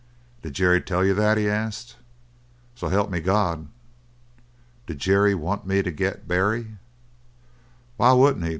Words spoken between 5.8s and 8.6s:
to get Barry?" "Why wouldn't he?"